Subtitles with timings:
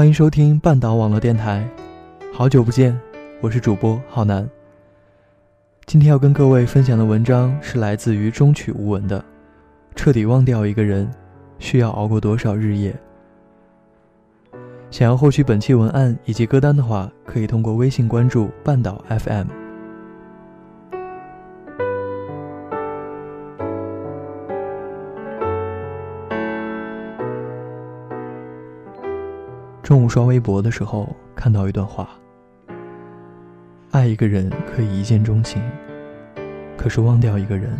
[0.00, 1.62] 欢迎收听半岛网络电台，
[2.32, 2.98] 好久不见，
[3.42, 4.48] 我是主播浩南。
[5.84, 9.20] 今天要跟各位分享的文章是来自于中曲无闻的
[9.94, 11.06] 《彻底忘掉一个人，
[11.58, 12.98] 需要熬过多少日夜》。
[14.90, 19.59] 想要获取本期文案以及歌单的话，可以通过微信关注半岛 FM。
[29.90, 32.10] 中午刷微博的时候，看到一段话：
[33.90, 35.60] 爱一个人可以一见钟情，
[36.76, 37.76] 可是忘掉一个人，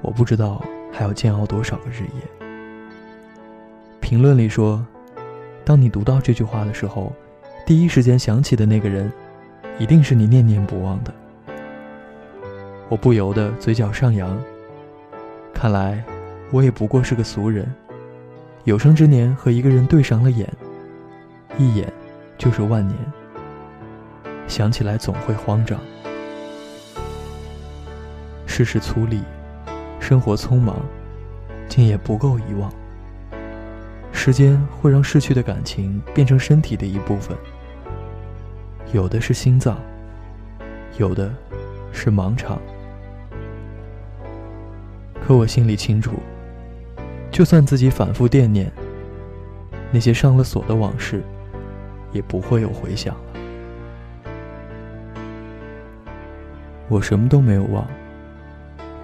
[0.00, 2.46] 我不知道还要煎熬多少个日夜。
[4.00, 4.82] 评论里说，
[5.66, 7.12] 当你读到这句话的时候，
[7.66, 9.12] 第一时间想起的那个人，
[9.78, 11.12] 一定是你念念不忘的。
[12.88, 14.34] 我不由得嘴角上扬。
[15.52, 16.02] 看来，
[16.50, 17.70] 我也不过是个俗人，
[18.64, 20.48] 有生之年和一个人对上了眼。
[21.56, 21.92] 一眼
[22.36, 22.98] 就是万年，
[24.48, 25.78] 想起来总会慌张。
[28.46, 29.22] 世事粗粝，
[30.00, 30.76] 生活匆忙，
[31.68, 32.72] 竟也不够遗忘。
[34.12, 37.36] 时间会让逝去的感情变成身体的一部分，
[38.92, 39.78] 有的是心脏，
[40.98, 41.32] 有的
[41.92, 42.60] 是盲肠。
[45.24, 46.12] 可我心里清楚，
[47.30, 48.72] 就算自己反复惦念
[49.92, 51.22] 那些上了锁的往事。
[52.14, 53.40] 也不会有回响了。
[56.88, 57.86] 我什么都没有忘，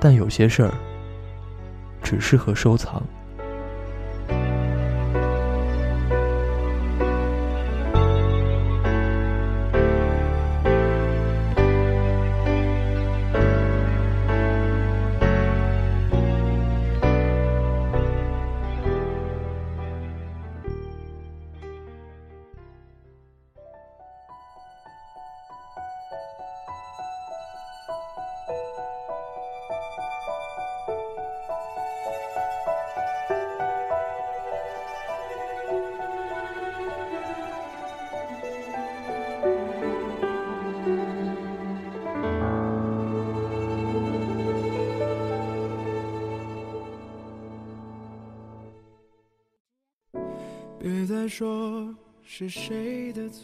[0.00, 0.72] 但有些事儿
[2.02, 3.02] 只适合收藏。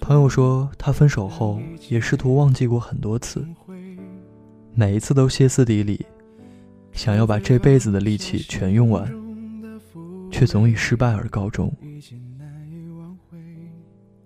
[0.00, 3.46] 朋友说，他分手后也试图忘记过很多次，
[4.74, 6.04] 每一次都歇斯底里，
[6.92, 9.10] 想要把这辈子的力气全用完，
[10.30, 11.72] 却总以失败而告终。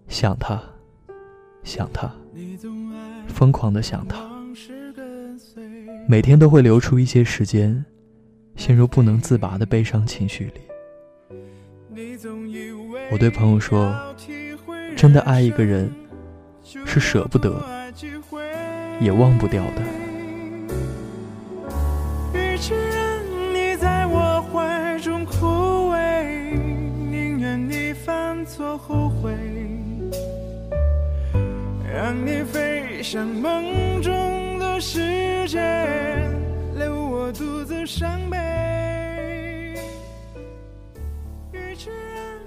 [0.08, 0.60] 想他，
[1.62, 2.10] 想他，
[3.28, 4.28] 疯狂的想他，
[6.08, 7.84] 每天都会留出一些时间，
[8.56, 10.69] 陷入不能自拔的悲伤情绪里。
[13.12, 13.92] 我对朋友说
[14.96, 15.92] ：“真的爱一个人，
[16.86, 17.60] 是舍不得，
[19.00, 19.82] 也忘不掉的。”
[22.38, 23.20] 与其让
[23.52, 26.54] 你在我怀中枯萎，
[27.10, 29.34] 宁愿你犯错后悔，
[31.92, 35.58] 让你飞向梦中的世界，
[36.76, 38.38] 留我独自伤悲。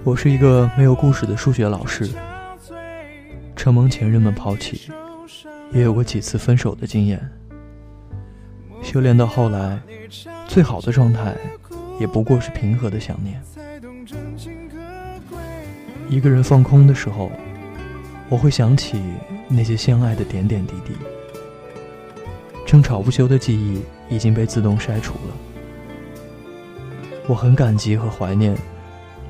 [0.05, 2.09] 我是一个没有故事的数学老师，
[3.55, 4.91] 承蒙前任们抛弃，
[5.71, 7.21] 也有过几次分手的经验。
[8.81, 9.79] 修炼到后来，
[10.45, 11.33] 最好的状态，
[12.01, 13.41] 也不过是平和的想念。
[16.09, 17.31] 一个人放空的时候，
[18.27, 19.01] 我会想起
[19.47, 20.91] 那些相爱的点点滴滴。
[22.65, 23.81] 争吵不休的记忆
[24.13, 25.33] 已经被自动筛除了。
[27.25, 28.53] 我很感激和怀念。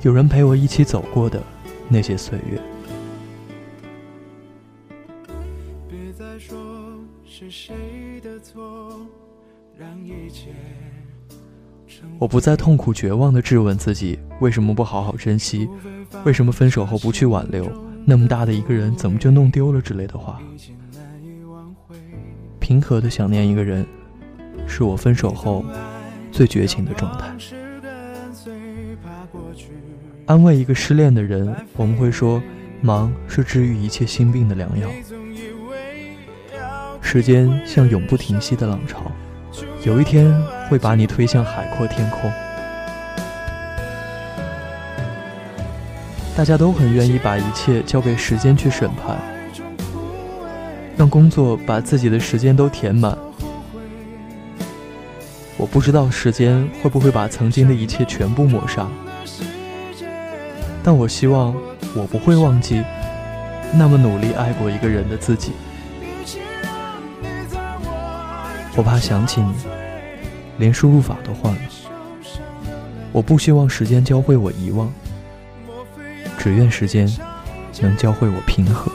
[0.04, 1.42] 有人陪我一起走过的
[1.88, 2.60] 那些岁月。
[12.18, 15.66] 我不再痛苦绝望的质问自己为什么不好好珍惜，
[16.24, 17.66] 为什么分手后不去挽留，
[18.04, 20.38] 那么大的一个人怎么就弄丢了之类的话。
[22.60, 23.86] 平和的想念一个人，
[24.66, 25.64] 是我分手后
[26.30, 27.34] 最绝情的状态。
[30.26, 32.42] 安慰一个失恋的人，我们会说，
[32.80, 34.88] 忙是治愈一切心病的良药。
[37.02, 39.12] 时间像永不停息的浪潮，
[39.84, 40.34] 有一天
[40.68, 42.32] 会把你推向海阔天空。
[46.34, 49.18] 大家都很愿意把一切交给时间去审判，
[50.96, 53.16] 让工作把自己的时间都填满。
[55.58, 58.88] 我不知道时间会不会把曾经的一切全部抹杀。
[60.84, 61.56] 但我希望
[61.96, 62.84] 我不会忘记
[63.72, 65.52] 那么努力爱过一个人的自己。
[68.76, 69.54] 我怕想起你，
[70.58, 71.60] 连输入法都换了。
[73.12, 74.92] 我不希望时间教会我遗忘，
[76.38, 77.08] 只愿时间
[77.80, 78.92] 能教会我平和。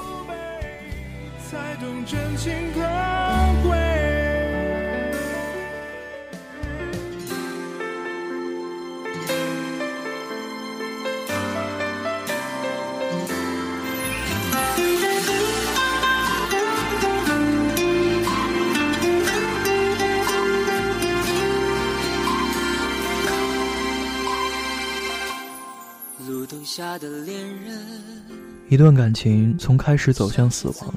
[28.69, 30.93] 一段感情从开始走向死亡，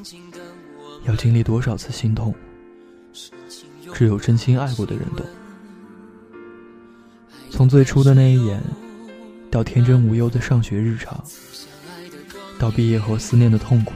[1.06, 2.34] 要经历多少次心痛？
[3.94, 5.24] 只有真心爱过的人懂。
[7.50, 8.62] 从最初的那一眼，
[9.50, 11.24] 到天真无忧的上学日常，
[12.58, 13.94] 到毕业后思念的痛苦，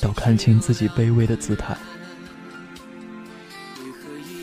[0.00, 1.76] 到看清自己卑微的姿态，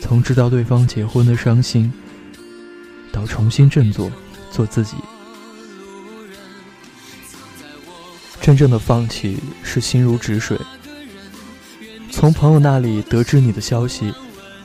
[0.00, 1.92] 从知道对方结婚的伤心，
[3.12, 4.10] 到重新振作，
[4.50, 4.96] 做自己。
[8.46, 10.56] 真正的放弃是心如止水。
[12.12, 14.14] 从朋友那里得知你的消息，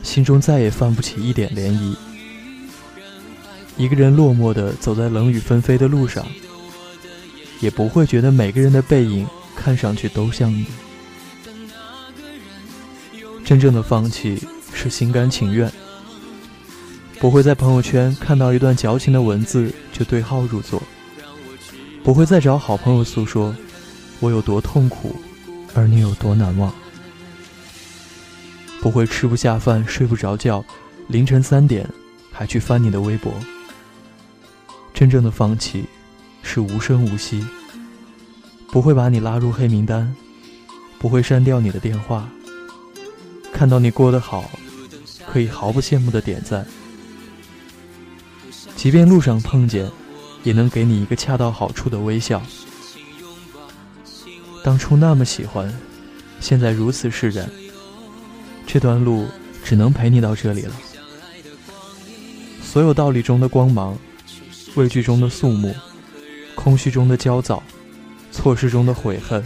[0.04, 1.96] 心中再也泛不起一点涟漪。
[3.78, 6.24] 一个人落寞地走在冷雨纷飞的路上，
[7.60, 9.26] 也不会觉得每个人的背影
[9.56, 10.68] 看上去都像你。
[13.44, 14.44] 真正的放弃
[14.76, 15.68] 是心甘情愿，
[17.20, 20.84] 不会在朋友圈看到一段矫情的文字就对号入座，
[22.04, 23.56] 不会再找好朋友诉说。
[24.22, 25.14] 我有多痛苦，
[25.74, 26.74] 而你有多难忘。
[28.80, 30.64] 不会吃不下饭、睡不着觉，
[31.08, 31.88] 凌晨三点
[32.32, 33.34] 还去翻你的微博。
[34.94, 35.86] 真正的放弃
[36.44, 37.46] 是无声无息，
[38.72, 40.16] 不会把你拉入黑名单，
[41.00, 42.30] 不会删掉你的电话。
[43.52, 44.50] 看到你过得好，
[45.28, 46.66] 可以毫不羡慕的点赞。
[48.76, 49.90] 即便路上碰见，
[50.44, 52.42] 也能给你一个恰到好处的微笑。
[54.64, 55.74] 当初那么喜欢，
[56.40, 57.50] 现在如此释然。
[58.68, 59.28] 这段路
[59.64, 60.74] 只能陪你到这里了。
[62.62, 63.98] 所有道理中的光芒，
[64.76, 65.76] 畏惧中的肃穆，
[66.56, 67.62] 空虚中的焦躁，
[68.32, 69.44] 错失中的悔恨，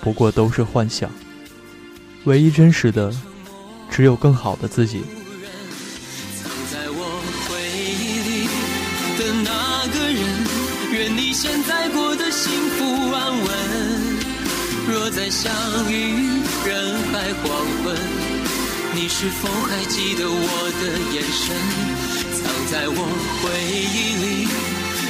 [0.00, 1.10] 不过都是幻想。
[2.24, 3.12] 唯一真实的，
[3.90, 5.02] 只有更好的自己。
[10.90, 13.97] 愿你现在过得幸福安稳。
[14.90, 15.52] 若再相
[15.92, 17.44] 遇人海黄
[17.84, 17.94] 昏，
[18.94, 20.82] 你是否还记得我的
[21.12, 21.54] 眼神？
[22.32, 22.96] 藏在我
[23.42, 24.48] 回忆里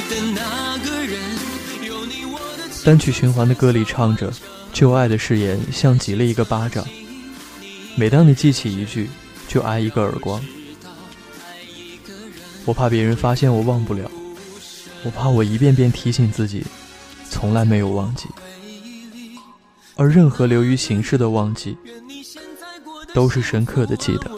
[0.09, 1.17] 的那个人，
[1.87, 2.67] 有你我的。
[2.83, 4.33] 单曲循环的歌里唱着，
[4.73, 6.85] 旧爱的誓言像极了一个巴掌。
[7.95, 9.09] 每当你记起一句，
[9.47, 10.43] 就挨一个耳光。
[12.65, 14.11] 我怕别人发现我忘不了，
[15.03, 16.65] 我怕我一遍遍提醒自己，
[17.29, 18.25] 从来没有忘记。
[19.99, 21.75] 而任何流于形式的忘记，
[23.13, 24.31] 都是深刻的记得。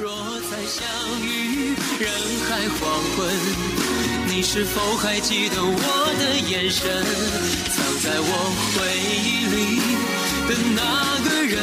[0.00, 0.10] 若
[0.50, 0.80] 再相
[1.20, 2.10] 遇人
[2.48, 2.80] 海黄
[3.14, 3.28] 昏，
[4.28, 5.78] 你是否还记得我
[6.18, 6.88] 的眼神？
[7.68, 8.32] 藏在我
[8.72, 8.80] 回
[9.12, 9.76] 忆里
[10.48, 10.80] 的那
[11.28, 11.60] 个人，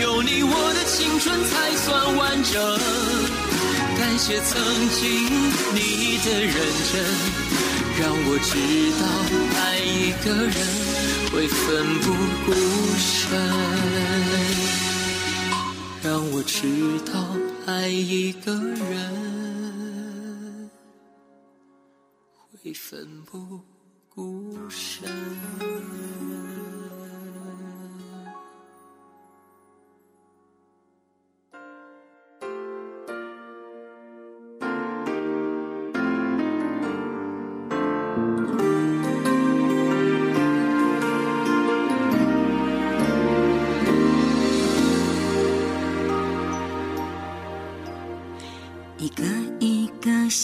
[0.00, 2.78] 有你我的青春才算完整。
[3.98, 5.02] 感谢曾经
[5.74, 6.54] 你的认
[6.92, 7.02] 真，
[7.98, 8.54] 让我知
[9.00, 9.02] 道
[9.58, 10.83] 爱一个人。
[11.34, 12.12] 会奋不
[12.46, 12.52] 顾
[12.96, 13.28] 身，
[16.00, 17.36] 让我知道
[17.66, 20.70] 爱一个人
[22.62, 23.60] 会奋不
[24.08, 25.10] 顾身。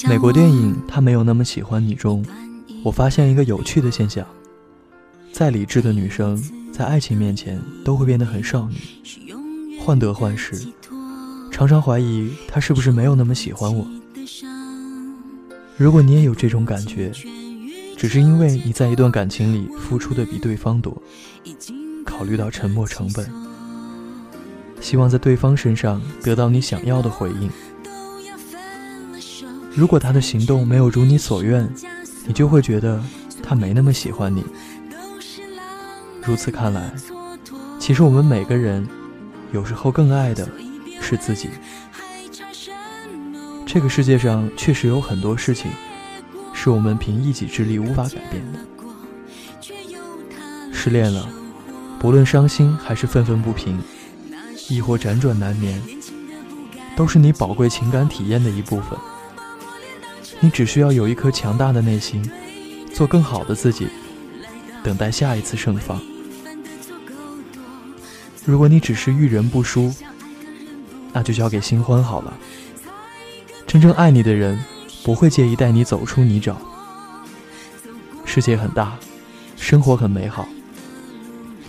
[0.08, 2.24] 美国电影《他没有那么喜欢你》中，
[2.82, 4.26] 我发现一个有趣的现象：
[5.32, 6.42] 再理智的女生，
[6.72, 9.34] 在爱情面前都会变得很少女，
[9.80, 10.68] 患得患失，
[11.50, 13.86] 常常怀疑他是不是没有那么喜欢我。
[15.76, 17.12] 如果你也有这种感觉，
[17.96, 21.02] 只是因为你在一段感情里付出的比对方多，
[22.04, 23.30] 考虑到沉默成本，
[24.80, 27.50] 希望在对方身上得到你想要的回应。
[29.72, 31.68] 如果他的行动没有如你所愿，
[32.26, 33.02] 你就会觉得
[33.42, 34.44] 他没那么喜欢你。
[36.22, 36.92] 如此看来，
[37.78, 38.86] 其实我们每个人
[39.52, 40.48] 有时候更爱的
[41.00, 41.48] 是自己。
[43.64, 45.70] 这个世界上确实有很多事情
[46.52, 48.58] 是我们凭一己之力无法改变的。
[50.72, 51.28] 失恋了，
[51.98, 53.78] 不论伤心还是愤愤不平，
[54.68, 55.80] 亦或辗转难眠，
[56.96, 58.98] 都是你宝贵情感体验的一部分。
[60.40, 62.28] 你只需要有一颗强大的内心，
[62.94, 63.88] 做更好的自己，
[64.82, 66.00] 等待下一次盛放。
[68.46, 69.94] 如果你只是遇人不淑，
[71.12, 72.32] 那就交给新欢好了。
[73.66, 74.58] 真正爱你的人，
[75.04, 76.56] 不会介意带你走出泥沼。
[78.24, 78.96] 世界很大，
[79.56, 80.48] 生活很美好，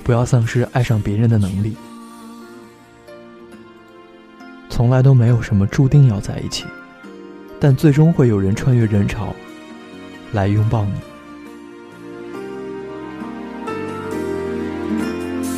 [0.04, 1.76] 不要丧失爱上别人的能力。
[4.70, 6.66] 从来都没有什么注定要在一起，
[7.64, 9.36] 但最终会有人穿越人潮
[10.32, 10.94] 来拥抱你。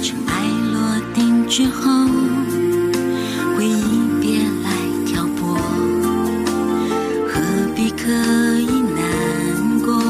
[0.02, 0.44] 尘埃
[0.74, 1.90] 落定之后
[3.56, 4.70] 回忆别来
[5.06, 5.56] 挑拨
[7.26, 7.40] 何
[7.74, 8.12] 必刻
[8.60, 10.04] 意难过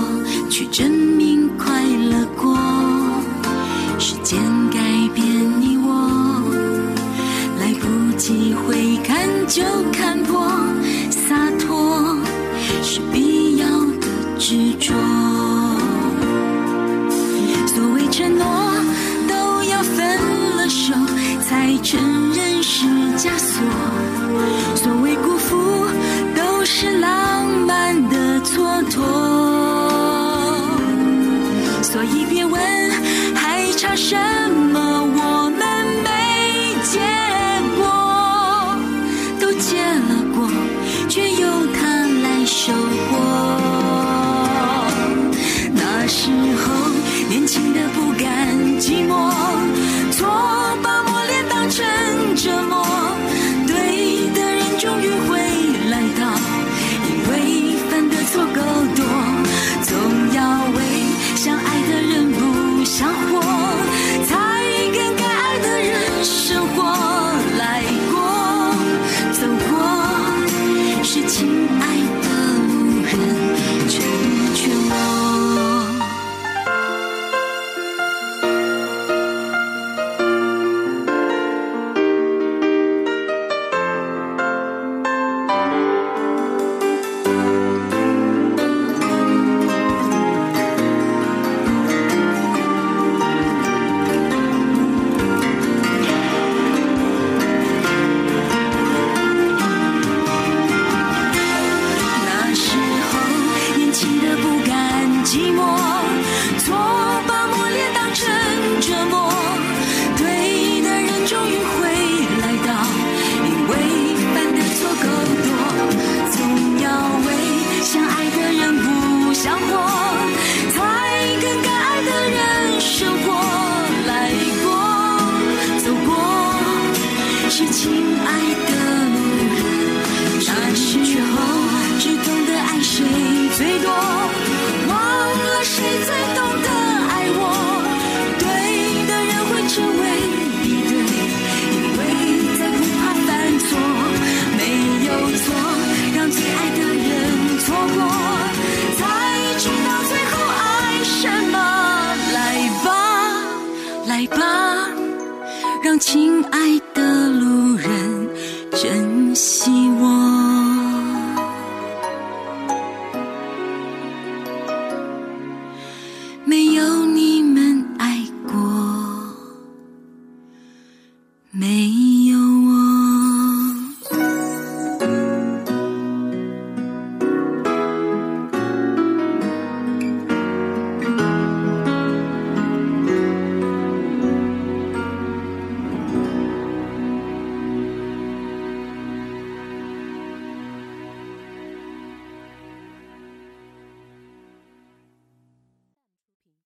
[0.50, 2.58] 去证明快乐过？
[4.00, 4.80] 时间改
[5.14, 5.24] 变
[5.62, 6.50] 你我
[7.60, 10.03] 来不及回看就看